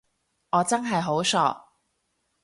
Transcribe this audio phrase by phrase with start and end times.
[0.49, 1.73] 我真係好傻